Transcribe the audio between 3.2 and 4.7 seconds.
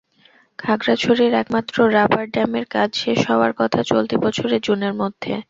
হওয়ার কথা চলতি বছরের